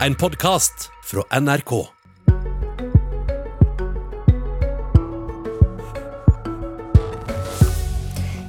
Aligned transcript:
En 0.00 0.14
podkast 0.14 0.90
fra 1.04 1.40
NRK. 1.40 1.86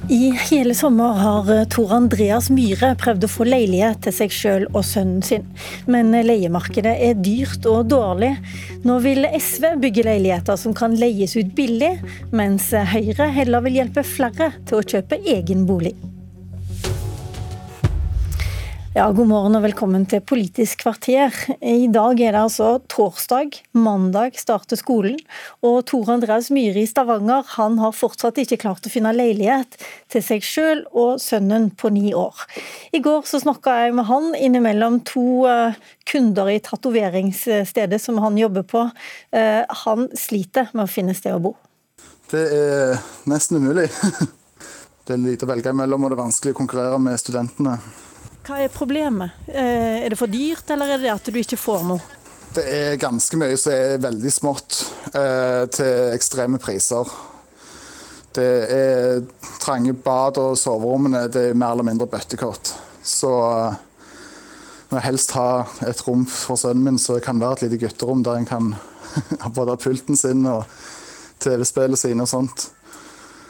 I 0.08 0.30
hele 0.50 0.74
sommer 0.74 1.04
har 1.04 1.50
eh, 1.54 1.62
Tor 1.70 1.92
Andreas 1.94 2.50
Myhre 2.50 2.92
prøvd 2.98 3.28
å 3.28 3.30
få 3.30 3.46
leilighet 3.46 4.02
til 4.02 4.16
seg 4.16 4.34
sjøl 4.34 4.66
og 4.72 4.82
sønnen 4.88 5.22
sin. 5.22 5.46
Men 5.86 6.10
leiemarkedet 6.10 6.96
er 7.06 7.14
dyrt 7.22 7.66
og 7.70 7.86
dårlig. 7.94 8.32
Nå 8.82 8.98
vil 9.06 9.26
SV 9.30 9.76
bygge 9.86 10.08
leiligheter 10.10 10.58
som 10.58 10.74
kan 10.74 10.98
leies 10.98 11.38
ut 11.38 11.54
billig, 11.54 11.94
mens 12.34 12.72
Høyre 12.74 13.30
heller 13.38 13.62
vil 13.68 13.80
hjelpe 13.84 14.06
flere 14.06 14.50
til 14.66 14.82
å 14.82 14.86
kjøpe 14.94 15.22
egen 15.22 15.62
bolig. 15.70 15.94
Ja, 18.96 19.10
God 19.12 19.28
morgen 19.28 19.52
og 19.58 19.60
velkommen 19.60 20.06
til 20.08 20.22
Politisk 20.24 20.80
kvarter. 20.80 21.34
I 21.60 21.84
dag 21.92 22.16
er 22.16 22.32
det 22.32 22.40
altså 22.46 22.68
torsdag. 22.88 23.58
Mandag 23.76 24.38
starter 24.40 24.78
skolen. 24.80 25.18
Og 25.60 25.82
Tor 25.90 26.14
Andreas 26.14 26.48
Myhre 26.48 26.80
i 26.80 26.88
Stavanger 26.88 27.44
han 27.58 27.76
har 27.76 27.92
fortsatt 27.92 28.40
ikke 28.40 28.56
klart 28.62 28.88
å 28.88 28.92
finne 28.94 29.12
leilighet 29.12 29.76
til 30.08 30.24
seg 30.24 30.46
sjøl 30.48 30.80
og 30.96 31.20
sønnen 31.20 31.66
på 31.76 31.90
ni 31.92 32.14
år. 32.16 32.40
I 32.96 33.02
går 33.04 33.28
så 33.28 33.42
snakka 33.42 33.74
jeg 33.82 33.98
med 33.98 34.08
han 34.08 34.30
innimellom 34.32 35.02
to 35.12 35.44
eh, 35.44 35.76
kunder 36.08 36.48
i 36.54 36.56
tatoveringsstedet 36.64 38.00
som 38.00 38.22
han 38.24 38.40
jobber 38.40 38.64
på. 38.64 38.86
Eh, 39.36 39.60
han 39.84 40.08
sliter 40.16 40.72
med 40.72 40.86
å 40.86 40.94
finne 40.94 41.18
sted 41.20 41.36
å 41.36 41.44
bo. 41.50 41.52
Det 42.32 42.46
er 42.62 42.96
nesten 43.28 43.60
umulig. 43.60 43.90
Det 45.06 45.14
er 45.14 45.22
lite 45.22 45.44
å 45.44 45.52
velge 45.52 45.70
mellom, 45.76 46.02
og 46.02 46.10
det 46.10 46.16
er 46.16 46.24
vanskelig 46.24 46.56
å 46.56 46.62
konkurrere 46.64 46.96
med 46.98 47.20
studentene. 47.20 47.76
Hva 48.46 48.60
er 48.62 48.70
problemet? 48.70 49.34
Eh, 49.50 50.04
er 50.04 50.12
det 50.12 50.18
for 50.20 50.30
dyrt, 50.30 50.68
eller 50.70 50.92
er 50.94 51.00
det 51.02 51.10
at 51.10 51.26
du 51.26 51.34
ikke 51.40 51.58
får 51.58 51.86
noe? 51.88 52.02
Det 52.54 52.62
er 52.62 53.00
ganske 53.00 53.38
mye 53.40 53.56
som 53.58 53.72
er 53.74 53.96
veldig 54.04 54.30
smått 54.32 54.76
eh, 55.10 55.64
til 55.74 56.12
ekstreme 56.14 56.60
priser. 56.62 57.10
Det 58.36 58.52
er 58.70 59.24
trange 59.58 59.96
bad 59.98 60.38
og 60.38 60.54
soverommene 60.60 61.24
det 61.32 61.48
er 61.50 61.58
mer 61.58 61.74
eller 61.74 61.88
mindre 61.88 62.06
bøttekott. 62.12 62.70
Så 63.02 63.32
eh, 63.34 63.80
når 64.92 65.00
jeg 65.00 65.06
helst 65.08 65.34
ha 65.34 65.48
et 65.88 66.04
rom 66.06 66.22
for 66.30 66.60
sønnen 66.60 66.86
min, 66.86 67.00
så 67.02 67.18
kan 67.18 67.40
det 67.40 67.48
være 67.48 67.58
et 67.58 67.64
lite 67.66 67.80
gutterom 67.82 68.22
der 68.22 68.38
en 68.38 68.46
kan 68.46 68.76
ha 69.42 69.50
både 69.50 69.74
pulten 69.82 70.14
sin 70.14 70.46
og 70.46 70.70
TV-spillet 71.42 71.98
sine 71.98 72.22
og 72.22 72.30
sånt. 72.30 72.68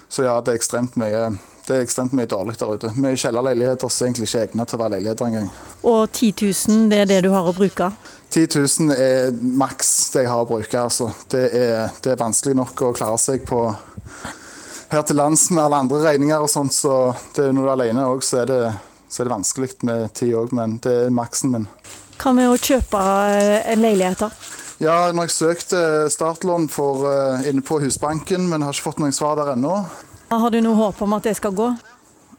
Så 0.08 0.24
ja, 0.24 0.38
det 0.40 0.54
er 0.54 0.62
ekstremt 0.62 0.96
mye 0.96 1.28
det 1.66 1.76
er 1.76 1.84
ekstremt 1.84 2.14
mye 2.16 2.28
dårlig 2.30 2.56
der 2.60 2.76
ute. 2.76 2.92
Mye 2.94 3.18
kjellerleiligheter 3.18 3.90
som 3.90 4.06
egentlig 4.06 4.28
ikke 4.28 4.38
er 4.38 4.48
egnet 4.48 4.70
til 4.70 4.78
å 4.78 4.82
være 4.82 4.94
leiligheter 4.96 5.28
engang. 5.28 5.50
Og 5.82 6.00
10 6.12 6.32
000, 6.42 6.86
det 6.92 7.02
er 7.02 7.10
det 7.10 7.20
du 7.26 7.30
har 7.34 7.48
å 7.48 7.54
bruke? 7.56 7.90
10 8.30 8.48
000 8.54 8.94
er 8.94 9.30
maks 9.34 9.92
det 10.14 10.24
jeg 10.24 10.32
har 10.32 10.42
å 10.44 10.48
bruke. 10.48 10.80
Altså. 10.80 11.10
Det, 11.32 11.44
er, 11.50 11.94
det 12.04 12.14
er 12.14 12.20
vanskelig 12.22 12.56
nok 12.58 12.82
å 12.86 12.92
klare 12.96 13.18
seg 13.22 13.46
på 13.48 13.62
her 14.92 15.02
til 15.02 15.18
lands 15.18 15.48
med 15.50 15.64
alle 15.64 15.80
andre 15.82 16.02
regninger 16.04 16.42
og 16.42 16.50
sånt, 16.50 16.74
så 16.74 17.14
det, 17.34 17.48
når 17.50 17.62
du 17.62 17.68
er 17.68 17.72
alene 17.74 18.04
òg, 18.06 18.22
så, 18.22 18.44
det, 18.46 18.60
så 19.10 19.22
er 19.22 19.28
det 19.28 19.34
vanskelig 19.34 19.72
med 19.88 20.12
tid 20.14 20.36
òg, 20.38 20.54
men 20.54 20.78
det 20.84 20.94
er 21.06 21.14
maksen 21.14 21.54
min. 21.54 21.66
Hva 22.16 22.32
med 22.36 22.48
å 22.48 22.54
kjøpe 22.56 23.00
eh, 23.32 23.72
en 23.72 23.82
leilighet, 23.82 24.22
da? 24.22 24.30
Ja, 24.76 24.96
når 25.12 25.26
jeg 25.26 25.32
søkte 25.32 25.78
startlån 26.12 26.68
for, 26.68 27.06
uh, 27.08 27.46
inne 27.48 27.64
på 27.64 27.78
Husbanken, 27.80 28.44
men 28.50 28.64
har 28.64 28.76
ikke 28.76 28.90
fått 28.90 28.98
noen 29.00 29.14
svar 29.16 29.38
der 29.38 29.54
ennå. 29.54 29.78
Har 30.28 30.50
du 30.50 30.58
noe 30.60 30.74
håp 30.74 31.02
om 31.06 31.14
at 31.14 31.26
det 31.28 31.36
skal 31.38 31.54
gå? 31.54 31.68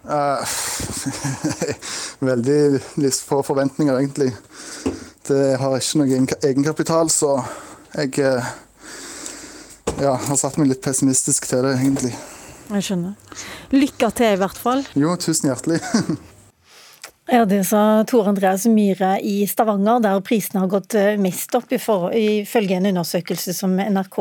Uh, 0.08 0.56
veldig 2.30 2.60
litt 3.00 3.20
få 3.24 3.42
forventninger, 3.48 3.96
egentlig. 3.96 4.32
Det 5.28 5.58
har 5.60 5.76
ikke 5.76 6.02
noe 6.02 6.22
egenkapital, 6.48 7.12
så 7.12 7.38
jeg 7.96 8.14
uh, 8.24 8.50
ja, 10.04 10.16
har 10.16 10.40
satt 10.40 10.60
meg 10.60 10.72
litt 10.72 10.84
pessimistisk 10.84 11.48
til 11.50 11.64
det, 11.64 11.78
egentlig. 11.80 12.16
Jeg 12.68 12.90
skjønner. 12.90 13.38
Lykke 13.72 14.12
til, 14.16 14.34
i 14.36 14.42
hvert 14.42 14.60
fall. 14.60 14.84
Jo, 15.00 15.16
tusen 15.20 15.52
hjertelig. 15.52 15.80
Ja, 17.30 17.46
Det 17.46 17.64
sa 17.68 18.04
Tor 18.08 18.28
Andreas 18.28 18.66
Myhre 18.66 19.18
i 19.20 19.42
Stavanger, 19.48 20.00
der 20.00 20.22
prisene 20.24 20.62
har 20.62 20.70
gått 20.72 20.96
eh, 20.96 21.18
mest 21.20 21.52
opp, 21.60 21.74
ifølge 21.76 22.78
en 22.78 22.88
undersøkelse 22.88 23.52
som 23.52 23.74
NRK 23.76 24.16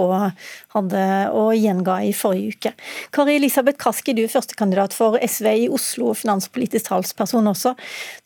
hadde 0.74 1.04
å 1.30 1.44
gjenga 1.54 2.00
i 2.02 2.10
forrige 2.10 2.56
uke. 2.56 2.72
Kari 3.14 3.36
Elisabeth 3.38 3.78
Kaski, 3.78 4.16
du 4.16 4.24
er 4.24 4.32
førstekandidat 4.32 4.96
for 4.96 5.20
SV 5.22 5.46
i 5.52 5.68
Oslo, 5.70 6.16
finanspolitisk 6.18 6.88
talsperson 6.90 7.46
også. 7.52 7.76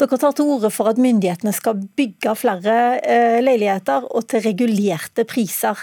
Dere 0.01 0.21
tar 0.25 0.33
til 0.39 0.49
orde 0.57 0.73
for 0.73 0.89
at 0.89 1.03
myndighetene 1.03 1.53
skal 1.53 1.85
bygge 2.01 2.33
flere 2.41 2.79
eh, 3.05 3.37
leiligheter 3.45 4.09
og 4.09 4.31
til 4.33 4.47
regulerte 4.49 5.29
priser. 5.29 5.77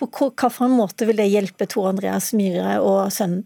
På 0.00 0.08
hvilken 0.08 0.72
måte 0.72 1.04
vil 1.04 1.20
det 1.20 1.28
hjelpe 1.28 1.68
Tor 1.68 1.92
Andreas 1.92 2.32
Myhre 2.32 2.80
og 2.80 3.12
sønnen? 3.12 3.44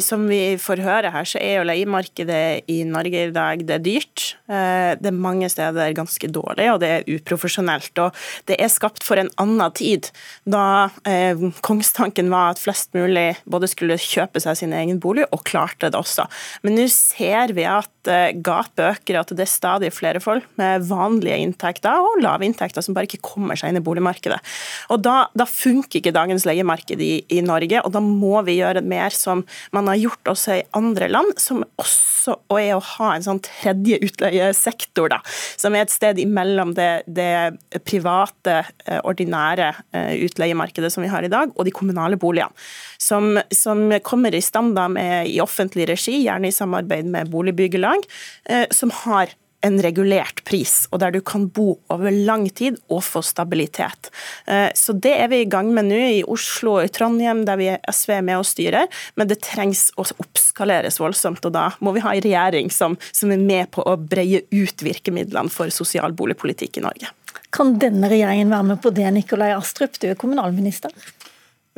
Som 0.00 0.24
vi 0.30 0.56
får 0.60 0.80
høre 0.80 1.10
her, 1.12 1.26
så 1.28 1.40
er 1.44 1.58
jo 1.58 1.66
leiemarkedet 1.68 2.68
i 2.72 2.78
Norge 2.88 3.26
i 3.26 3.32
dag 3.34 3.60
det 3.68 3.74
er 3.76 3.82
dyrt. 3.84 4.22
Eh, 4.48 4.94
det 4.96 5.10
er 5.10 5.16
mange 5.16 5.48
steder 5.52 5.92
ganske 5.96 6.30
dårlig, 6.32 6.70
og 6.72 6.80
det 6.80 6.88
er 6.88 7.08
uprofesjonelt. 7.08 7.92
Og 8.00 8.16
det 8.48 8.56
er 8.56 8.72
skapt 8.72 9.04
for 9.04 9.20
en 9.20 9.28
annen 9.40 9.74
tid, 9.76 10.08
da 10.48 10.88
eh, 11.08 11.36
kongstanken 11.64 12.30
var 12.32 12.54
at 12.54 12.62
flest 12.62 12.96
mulig 12.96 13.34
både 13.44 13.68
skulle 13.68 13.98
kjøpe 14.00 14.40
seg 14.40 14.56
sin 14.60 14.72
egen 14.76 15.02
bolig, 15.04 15.26
og 15.36 15.44
klarte 15.48 15.92
det 15.92 16.00
også. 16.00 16.24
Men 16.64 16.78
nå 16.78 16.88
ser 16.92 17.52
vi 17.56 17.68
at 17.68 18.08
eh, 18.08 18.32
gapet 18.32 18.84
øker, 18.86 19.20
at 19.20 19.34
det 19.36 19.44
er 19.44 19.52
stadig 19.52 19.92
flere 19.92 20.24
folk 20.24 20.48
med 20.60 20.88
vanlige 20.88 21.36
inntekter 21.44 22.00
og 22.08 22.22
lave 22.24 22.48
inntekter 22.48 22.84
som 22.84 22.96
bare 22.96 23.10
ikke 23.10 23.20
kommer 23.34 23.58
seg 23.58 23.74
inn 23.74 23.82
i 23.82 23.84
boligmarkedet. 23.84 24.40
Og 24.88 25.04
Da, 25.04 25.28
da 25.36 25.44
funker 25.48 26.00
ikke 26.00 26.16
dagens 26.16 26.48
leiemarked 26.48 27.00
i, 27.04 27.12
i 27.32 27.44
Norge, 27.44 27.84
og 27.84 27.92
da 27.94 28.00
må 28.04 28.40
vi 28.48 28.58
gjøre 28.62 28.84
mer 28.84 29.12
som 29.14 29.44
man 29.74 29.88
har 29.90 29.98
gjort 30.00 30.32
også 30.34 30.58
i 30.58 30.66
andre 30.78 31.08
land, 31.10 31.34
som 31.40 31.64
også 31.80 32.36
er 32.58 32.74
å 32.76 32.82
ha 32.84 33.12
en 33.14 33.24
sånn 33.24 33.40
tredje 33.44 33.98
utleiesektor, 34.04 35.10
da, 35.12 35.20
som 35.56 35.76
er 35.76 35.86
et 35.86 35.94
sted 35.94 36.20
imellom 36.22 36.74
det, 36.76 37.04
det 37.06 37.80
private, 37.88 38.60
eh, 38.84 39.00
ordinære 39.08 39.70
eh, 39.96 40.14
utleiemarkedet 40.28 40.92
som 40.92 41.04
vi 41.04 41.12
har 41.12 41.24
i 41.24 41.32
dag, 41.32 41.54
og 41.54 41.68
de 41.68 41.74
kommunale 41.74 42.20
boligene. 42.20 42.54
Som, 42.98 43.36
som 43.54 43.86
kommer 44.04 44.34
i 44.34 44.44
stand 44.44 44.74
da 44.76 44.88
med, 44.92 45.30
i 45.30 45.38
offentlig 45.42 45.88
regi, 45.90 46.18
gjerne 46.24 46.50
i 46.50 46.54
samarbeid 46.54 47.08
med 47.10 47.30
boligbyggelag, 47.32 48.08
eh, 48.50 48.66
som 48.74 48.92
har 49.04 49.34
en 49.66 49.78
regulert 49.82 50.44
pris, 50.46 50.86
og 50.92 51.00
der 51.02 51.14
du 51.14 51.20
kan 51.24 51.48
bo 51.50 51.78
over 51.92 52.14
lang 52.14 52.46
tid 52.54 52.78
og 52.88 53.02
få 53.06 53.22
stabilitet. 53.26 54.10
Eh, 54.46 54.70
så 54.74 54.92
Det 54.92 55.14
er 55.18 55.28
vi 55.28 55.42
i 55.42 55.50
gang 55.50 55.72
med 55.74 55.88
nå 55.90 55.98
i 55.98 56.24
Oslo 56.24 56.78
og 56.78 56.84
i 56.84 56.92
Trondheim, 56.92 57.44
der 57.44 57.56
vi 57.56 57.68
SV 57.90 58.12
er 58.18 58.22
med 58.22 58.38
og 58.38 58.46
styrer, 58.46 58.86
men 59.16 59.28
det 59.28 59.40
trengs 59.42 59.90
å 59.96 60.06
oppskaleres 60.18 61.00
voldsomt. 61.00 61.44
og 61.44 61.52
Da 61.52 61.70
må 61.80 61.92
vi 61.92 62.00
ha 62.00 62.14
en 62.14 62.22
regjering 62.22 62.70
som, 62.70 62.96
som 63.12 63.32
er 63.32 63.38
med 63.38 63.70
på 63.70 63.82
å 63.82 63.96
breie 63.96 64.42
ut 64.50 64.82
virkemidlene 64.82 65.50
for 65.50 65.70
sosial 65.70 66.12
boligpolitikk 66.12 66.78
i 66.78 66.86
Norge. 66.86 67.14
Kan 67.50 67.78
denne 67.80 68.10
regjeringen 68.10 68.50
være 68.52 68.66
med 68.74 68.82
på 68.82 68.90
det, 68.92 69.08
Nikolai 69.14 69.54
Astrup, 69.56 69.98
du 69.98 70.10
er 70.10 70.18
kommunalminister? 70.20 70.92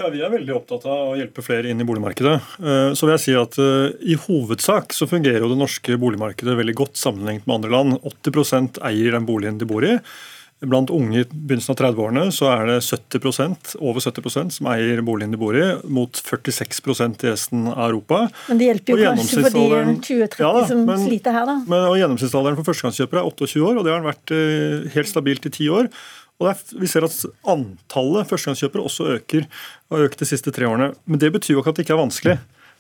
Ja, 0.00 0.08
Vi 0.08 0.22
er 0.24 0.32
veldig 0.32 0.54
opptatt 0.56 0.86
av 0.88 1.12
å 1.12 1.16
hjelpe 1.18 1.44
flere 1.44 1.68
inn 1.68 1.82
i 1.82 1.84
boligmarkedet. 1.84 2.36
Eh, 2.56 2.90
så 2.96 3.04
vil 3.04 3.14
jeg 3.18 3.24
si 3.26 3.36
at 3.36 3.58
eh, 3.60 3.92
I 4.14 4.16
hovedsak 4.22 4.94
så 4.96 5.08
fungerer 5.10 5.44
jo 5.44 5.50
det 5.52 5.60
norske 5.60 5.98
boligmarkedet 6.00 6.56
veldig 6.56 6.76
godt 6.78 6.96
sammenlignet 6.96 7.44
med 7.44 7.58
andre 7.58 7.72
land. 7.74 7.98
80 8.08 8.80
eier 8.88 9.18
den 9.18 9.28
boligen 9.28 9.60
de 9.60 9.68
bor 9.68 9.84
i. 9.84 9.98
Blant 10.60 10.90
unge 10.92 11.22
i 11.22 11.24
begynnelsen 11.24 11.72
av 11.72 11.78
30-årene 11.80 12.22
så 12.36 12.48
er 12.52 12.66
det 12.68 12.78
70% 12.84 13.74
over 13.80 14.04
70% 14.04 14.56
som 14.56 14.68
eier 14.72 15.00
boligen 15.04 15.32
de 15.32 15.40
bor 15.40 15.56
i, 15.56 15.66
mot 15.88 16.20
46% 16.20 17.24
i 17.24 17.30
resten 17.30 17.68
av 17.70 17.86
Europa. 17.86 18.22
Men 18.50 18.60
det 18.60 18.68
hjelper 18.68 18.92
jo 18.92 19.06
kanskje 19.06 19.44
for 19.46 19.56
de 19.56 19.94
20-30 20.04 20.44
ja, 20.44 20.64
som 20.68 20.82
men, 20.88 21.04
sliter 21.08 21.36
her, 21.36 21.48
da. 21.48 21.58
Men, 21.64 21.86
og 21.88 21.96
Gjennomsnittsalderen 22.00 22.60
for 22.60 22.68
førstegangskjøpere 22.68 23.22
er 23.22 23.30
28 23.32 23.64
år, 23.70 23.80
og 23.80 23.88
det 23.88 23.94
har 23.94 24.02
den 24.02 24.10
vært 24.10 24.34
eh, 24.36 24.90
helt 24.96 25.12
stabilt 25.12 25.48
i 25.48 25.54
10 25.54 25.72
år. 25.78 25.92
Og 26.41 26.63
Vi 26.81 26.89
ser 26.89 27.04
at 27.04 27.16
antallet 27.45 28.28
førstegangskjøpere 28.31 28.87
også 28.89 29.10
øker, 29.19 29.45
og 29.91 29.98
har 29.98 30.09
økt 30.09 30.22
de 30.22 30.28
siste 30.28 30.53
tre 30.54 30.69
årene. 30.69 30.95
Men 31.07 31.21
det 31.21 31.33
betyr 31.34 31.57
jo 31.57 31.60
ikke 31.63 31.75
at 31.75 31.81
det 31.81 31.84
ikke 31.84 31.97
er 31.98 32.01
vanskelig 32.01 32.37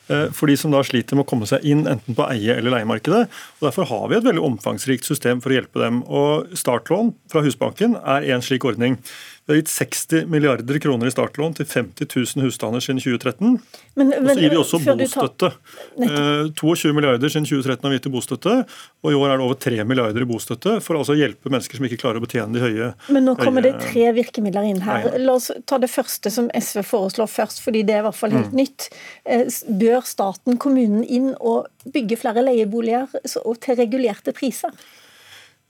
eh, 0.08 0.28
for 0.32 0.48
de 0.48 0.56
som 0.56 0.72
da 0.72 0.80
sliter 0.86 1.18
med 1.18 1.26
å 1.26 1.30
komme 1.30 1.48
seg 1.50 1.66
inn 1.68 1.84
enten 1.90 2.16
på 2.16 2.24
eie- 2.32 2.56
eller 2.56 2.78
leiemarkedet. 2.78 3.26
Og 3.60 3.68
Derfor 3.68 3.90
har 3.92 4.08
vi 4.08 4.16
et 4.16 4.26
veldig 4.26 4.46
omfangsrikt 4.48 5.04
system 5.04 5.42
for 5.44 5.52
å 5.52 5.58
hjelpe 5.58 5.82
dem. 5.84 6.00
Og 6.08 6.56
Startlån 6.56 7.12
fra 7.30 7.44
Husbanken 7.44 7.98
er 8.00 8.30
en 8.32 8.44
slik 8.44 8.64
ordning. 8.64 8.96
Vi 9.46 9.52
har 9.52 9.56
gitt 9.56 9.70
60 9.72 10.26
milliarder 10.30 10.78
kroner 10.78 11.08
i 11.08 11.10
startlån 11.10 11.54
til 11.58 11.66
50 11.66 12.06
000 12.36 12.44
husstander 12.44 12.82
siden 12.84 13.00
2013. 13.00 13.56
Men, 13.98 14.10
og 14.14 14.28
så 14.28 14.34
gir 14.36 14.52
vi 14.52 14.58
også 14.60 14.80
bostøtte. 14.84 15.48
Tar... 15.50 16.50
22 16.60 16.90
eh, 16.90 16.94
milliarder 16.94 17.32
siden 17.32 17.48
2013 17.48 17.86
har 17.86 17.90
vi 17.90 17.96
gitt 17.98 18.04
til 18.06 18.12
bostøtte, 18.14 18.52
og 19.00 19.08
i 19.10 19.16
år 19.16 19.32
er 19.32 19.40
det 19.40 19.46
over 19.48 19.58
3 19.64 19.86
milliarder 19.88 20.22
i 20.22 20.28
bostøtte 20.28 20.74
for 20.84 20.94
å 20.94 21.00
altså 21.00 21.16
hjelpe 21.18 21.50
mennesker 21.50 21.80
som 21.80 21.88
ikke 21.88 21.98
klarer 22.02 22.20
å 22.20 22.24
betjene 22.24 22.54
de 22.54 22.62
høye 22.62 22.90
Men 23.16 23.26
nå 23.26 23.34
kommer 23.40 23.64
det 23.64 23.72
tre 23.82 24.04
virkemidler 24.14 24.68
inn 24.68 24.82
her. 24.84 25.08
La 25.24 25.38
oss 25.38 25.48
ta 25.66 25.80
det 25.82 25.90
første 25.90 26.30
som 26.30 26.52
SV 26.54 26.84
foreslår 26.90 27.32
først, 27.32 27.64
fordi 27.64 27.82
det 27.88 27.96
er 27.96 28.04
i 28.04 28.06
hvert 28.10 28.20
fall 28.20 28.36
helt 28.36 28.52
mm. 28.52 28.60
nytt. 28.60 28.90
Eh, 29.24 29.48
bør 29.80 30.04
staten, 30.06 30.60
kommunen, 30.62 31.02
inn 31.02 31.32
og 31.40 31.66
bygge 31.90 32.20
flere 32.20 32.44
leieboliger 32.44 33.10
til 33.24 33.80
regulerte 33.80 34.36
priser? 34.36 34.78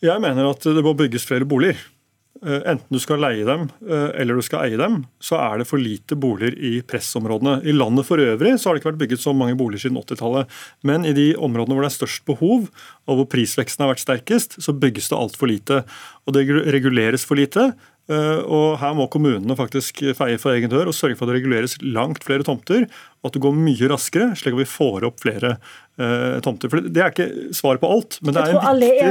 Jeg 0.05 0.21
mener 0.21 0.53
at 0.53 0.65
det 0.65 0.85
må 0.85 0.93
bygges 0.97 1.25
flere 1.29 1.49
boliger. 1.49 1.81
Eh, 2.41 2.63
enten 2.71 2.89
du 2.89 2.97
skal 3.03 3.21
leie 3.21 3.45
dem 3.45 3.67
eh, 3.85 4.15
eller 4.23 4.39
du 4.39 4.45
skal 4.45 4.65
eie 4.65 4.79
dem, 4.81 5.03
så 5.21 5.37
er 5.43 5.61
det 5.61 5.67
for 5.69 5.83
lite 5.83 6.17
boliger 6.17 6.55
i 6.57 6.79
pressområdene. 6.89 7.59
I 7.69 7.75
landet 7.75 8.09
for 8.09 8.23
øvrig 8.23 8.55
så 8.57 8.71
har 8.71 8.77
det 8.77 8.81
ikke 8.81 8.93
vært 8.95 9.03
bygget 9.03 9.25
så 9.27 9.35
mange 9.37 9.59
boliger 9.61 9.85
siden 9.85 10.01
80-tallet. 10.01 10.57
Men 10.89 11.05
i 11.05 11.13
de 11.17 11.27
områdene 11.37 11.77
hvor 11.77 11.85
det 11.85 11.91
er 11.91 11.99
størst 11.99 12.25
behov, 12.31 12.71
og 13.05 13.21
hvor 13.21 13.29
prisveksten 13.35 13.85
har 13.85 13.93
vært 13.93 14.05
sterkest, 14.07 14.57
så 14.63 14.73
bygges 14.73 15.11
det 15.13 15.21
altfor 15.21 15.53
lite. 15.53 15.83
Og 16.25 16.37
det 16.37 16.47
reguleres 16.73 17.27
for 17.29 17.41
lite. 17.41 17.73
Eh, 18.11 18.41
og 18.43 18.81
Her 18.81 18.97
må 18.99 19.07
kommunene 19.13 19.55
faktisk 19.59 20.03
feie 20.19 20.39
for 20.41 20.57
egen 20.57 20.73
dør 20.73 20.91
og 20.91 20.97
sørge 20.97 21.19
for 21.19 21.29
at 21.29 21.33
det 21.33 21.41
reguleres 21.41 21.77
langt 21.85 22.25
flere 22.27 22.47
tomter, 22.47 22.89
og 23.21 23.29
at 23.29 23.37
det 23.37 23.43
går 23.45 23.55
mye 23.55 23.91
raskere, 23.93 24.33
slik 24.39 24.57
at 24.57 24.63
vi 24.63 24.67
får 24.67 25.05
opp 25.05 25.19
flere 25.21 25.51
uh, 26.01 26.39
tomter. 26.41 26.71
For 26.73 26.81
Det 26.81 27.03
er 27.05 27.13
ikke 27.13 27.53
svaret 27.57 27.83
på 27.83 27.91
alt, 27.93 28.17
men 28.25 28.33
det 28.33 28.41
er 28.47 28.55
en 28.55 28.81
viktig, 28.81 29.11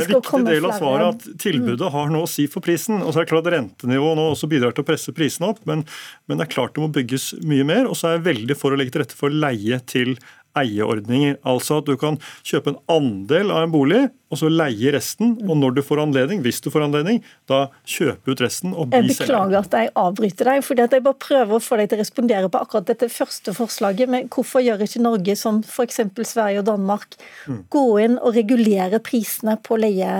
er 0.00 0.08
viktig 0.14 0.40
del 0.48 0.68
av 0.70 0.78
svaret 0.78 1.10
at 1.10 1.42
tilbudet 1.44 1.90
har 1.92 2.08
noe 2.08 2.24
å 2.24 2.30
si 2.30 2.46
for 2.48 2.64
prisen. 2.64 3.02
Og 3.04 3.12
så 3.12 3.20
er 3.20 3.28
det 3.28 3.32
klart 3.34 3.50
Rentenivået 3.52 4.16
nå 4.16 4.30
også 4.32 4.48
bidrar 4.48 4.72
til 4.72 4.86
å 4.86 4.88
presse 4.88 5.12
prisene 5.12 5.52
opp, 5.52 5.60
men, 5.68 5.84
men 6.24 6.40
det 6.40 6.48
er 6.48 6.54
klart 6.56 6.72
det 6.78 6.86
må 6.86 6.88
bygges 6.94 7.34
mye 7.44 7.68
mer. 7.68 7.84
Og 7.84 8.00
så 8.00 8.08
er 8.08 8.16
jeg 8.16 8.28
veldig 8.30 8.56
for 8.56 8.72
å 8.72 8.80
legge 8.80 8.96
til 8.96 9.04
rette 9.04 9.20
for 9.20 9.40
leie 9.44 9.82
til 9.92 10.16
eieordninger. 10.62 11.36
Altså 11.48 11.80
at 11.80 11.90
du 11.90 11.96
kan 12.00 12.18
kjøpe 12.46 12.74
en 12.74 12.80
andel 12.92 13.52
av 13.54 13.66
en 13.66 13.74
bolig, 13.74 14.00
og 14.30 14.38
så 14.38 14.50
leie 14.50 14.92
resten. 14.94 15.34
Og 15.46 15.58
når 15.58 15.76
du 15.76 15.82
får 15.84 16.02
anledning, 16.04 16.42
hvis 16.44 16.62
du 16.62 16.70
får 16.72 16.86
anledning, 16.86 17.20
da 17.50 17.64
kjøpe 17.88 18.32
ut 18.32 18.42
resten 18.44 18.74
og 18.74 18.92
bli 18.92 19.00
selger. 19.10 19.10
Jeg 19.10 19.26
beklager 19.26 19.58
at 19.60 19.76
jeg 19.78 19.92
avbryter 20.04 20.50
deg, 20.52 20.64
fordi 20.66 20.86
jeg 20.86 21.06
bare 21.06 21.22
prøver 21.26 21.56
å 21.56 21.62
få 21.64 21.80
deg 21.80 21.90
til 21.90 21.98
å 21.98 22.04
respondere 22.04 22.50
på 22.52 22.62
akkurat 22.62 22.90
dette 22.90 23.10
første 23.12 23.54
forslaget. 23.56 24.10
Men 24.12 24.28
hvorfor 24.32 24.64
gjør 24.64 24.84
ikke 24.86 25.04
Norge 25.04 25.38
som 25.38 25.62
f.eks. 25.66 26.02
Sverige 26.30 26.62
og 26.62 26.68
Danmark, 26.68 27.18
mm. 27.50 27.62
gå 27.72 27.86
inn 28.04 28.18
og 28.20 28.36
regulere 28.38 29.02
prisene 29.02 29.56
på 29.64 29.80
leie, 29.80 30.10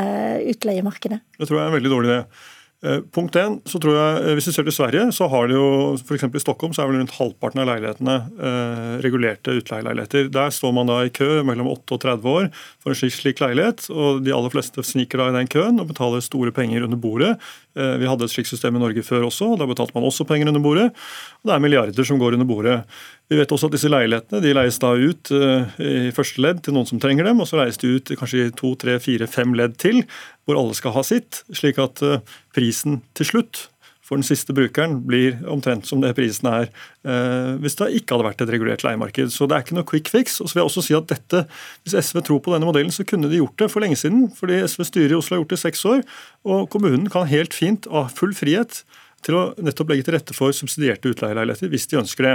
utleiemarkedet? 0.51 1.23
Det 1.39 1.47
tror 1.49 1.61
jeg 1.61 1.69
er 1.69 1.71
en 1.71 1.79
veldig 1.79 1.95
dårlig 1.95 2.11
idé. 2.11 2.25
Eh, 2.81 3.01
punkt 3.13 3.37
1, 3.37 3.59
så 3.69 3.77
tror 3.77 3.93
jeg, 3.93 4.13
eh, 4.25 4.35
Hvis 4.35 4.47
du 4.49 4.53
ser 4.53 4.65
til 4.65 4.73
Sverige, 4.73 5.13
så 5.13 5.29
har 5.29 5.49
de 5.49 5.55
jo 5.55 5.99
f.eks. 6.01 6.25
i 6.25 6.41
Stockholm 6.41 6.73
så 6.73 6.83
er 6.83 6.89
vel 6.89 6.97
rundt 7.03 7.13
halvparten 7.13 7.61
av 7.61 7.69
leilighetene 7.69 8.15
eh, 8.41 8.95
regulerte 9.05 9.53
utleieleiligheter. 9.61 10.31
Der 10.33 10.49
står 10.49 10.73
man 10.73 10.89
da 10.89 11.05
i 11.05 11.13
kø 11.13 11.43
mellom 11.45 11.69
8 11.69 11.93
og 11.93 12.01
30 12.01 12.25
år 12.25 12.49
for 12.81 12.95
en 12.95 12.97
slik, 12.97 13.13
slik 13.13 13.43
leilighet. 13.45 13.91
og 13.93 14.25
De 14.25 14.33
aller 14.33 14.49
fleste 14.49 14.81
sniker 14.81 15.21
da 15.21 15.29
i 15.29 15.37
den 15.37 15.53
køen 15.53 15.81
og 15.81 15.93
betaler 15.93 16.25
store 16.25 16.53
penger 16.57 16.89
under 16.89 16.97
bordet. 16.97 17.37
Eh, 17.77 17.99
vi 18.01 18.09
hadde 18.09 18.25
et 18.25 18.33
slikt 18.33 18.49
system 18.49 18.77
i 18.77 18.81
Norge 18.81 19.05
før 19.05 19.29
også, 19.29 19.53
og 19.53 19.61
da 19.61 19.69
betalte 19.69 19.93
man 19.95 20.09
også 20.09 20.25
penger 20.25 20.49
under 20.49 20.65
bordet. 20.65 20.89
og 20.91 21.51
Det 21.51 21.55
er 21.55 21.61
milliarder 21.61 22.05
som 22.09 22.19
går 22.19 22.33
under 22.33 22.49
bordet. 22.49 22.81
Vi 23.31 23.39
vet 23.39 23.53
også 23.55 23.69
at 23.71 23.75
disse 23.77 23.91
leilighetene 23.91 24.43
de 24.43 24.53
leies 24.57 24.81
da 24.83 24.89
ut 24.99 25.31
eh, 25.37 25.75
i 25.87 26.13
første 26.15 26.43
ledd 26.43 26.65
til 26.67 26.75
noen 26.75 26.89
som 26.89 26.99
trenger 27.03 27.29
dem, 27.29 27.39
og 27.39 27.47
så 27.47 27.61
leies 27.61 27.79
de 27.79 27.93
ut 27.95 28.11
kanskje 28.19 28.49
i 28.49 28.55
to, 28.59 28.73
tre, 28.81 28.97
fire, 29.03 29.29
fem 29.31 29.55
ledd 29.55 29.77
til, 29.79 30.03
hvor 30.45 30.59
alle 30.59 30.75
skal 30.75 30.97
ha 30.97 31.05
sitt. 31.07 31.45
Slik 31.55 31.79
at 31.79 32.03
eh, 32.03 32.25
prisen 32.57 33.05
til 33.15 33.31
slutt 33.31 33.69
for 34.11 34.19
den 34.19 34.27
siste 34.27 34.51
brukeren 34.51 34.97
blir 35.07 35.37
omtrent 35.47 35.87
som 35.87 36.01
det 36.03 36.17
prisen 36.19 36.49
er 36.51 36.65
eh, 36.67 37.53
hvis 37.63 37.79
det 37.79 37.93
ikke 38.01 38.17
hadde 38.17 38.27
vært 38.27 38.43
et 38.43 38.51
regulert 38.51 38.83
leiemarked. 38.83 39.31
Så 39.31 39.47
det 39.47 39.55
er 39.55 39.63
ikke 39.63 39.77
noe 39.77 39.87
quick 39.87 40.11
fix. 40.11 40.41
Og 40.43 40.51
så 40.51 40.57
vil 40.57 40.65
jeg 40.65 40.71
også 40.73 40.83
si 40.83 40.97
at 40.99 41.07
dette, 41.13 41.45
Hvis 41.85 41.95
SV 42.09 42.19
tror 42.27 42.41
på 42.43 42.51
denne 42.57 42.67
modellen, 42.67 42.91
så 42.91 43.07
kunne 43.07 43.31
de 43.31 43.39
gjort 43.39 43.55
det 43.63 43.71
for 43.71 43.87
lenge 43.87 44.01
siden. 44.01 44.27
Fordi 44.35 44.59
SV 44.67 44.83
styrer 44.89 45.15
i 45.15 45.21
Oslo 45.21 45.37
har 45.37 45.45
gjort 45.45 45.55
det 45.55 45.61
i 45.61 45.63
seks 45.63 45.85
år. 45.87 46.03
Og 46.43 46.67
kommunen 46.75 47.07
kan 47.07 47.31
helt 47.31 47.55
fint 47.55 47.87
ha 47.95 48.09
full 48.11 48.35
frihet 48.35 48.83
til 49.25 49.37
å 49.37 49.43
nettopp 49.61 49.93
legge 49.93 50.07
til 50.07 50.17
rette 50.17 50.37
for 50.37 50.55
subsidierte 50.57 51.11
utleieleiligheter 51.13 51.71
hvis 51.73 51.87
de 51.91 51.99
ønsker 52.01 52.27
det. 52.27 52.35